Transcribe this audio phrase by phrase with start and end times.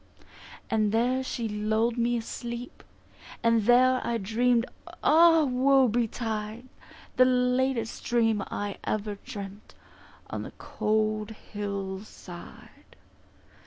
[0.67, 2.81] And there she lulled me asleep,
[3.43, 4.65] And there I dream'd,
[5.03, 6.67] Ah Woe betide,
[7.17, 9.75] The latest dream I ever dreamt
[10.31, 12.95] On the cold hill side.